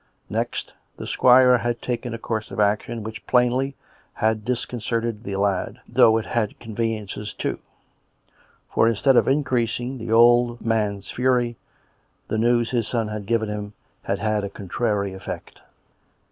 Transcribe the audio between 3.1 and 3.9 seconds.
plainly,